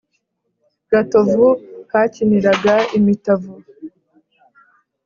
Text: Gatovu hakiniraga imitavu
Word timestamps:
Gatovu 0.91 1.47
hakiniraga 1.91 2.75
imitavu 2.97 3.53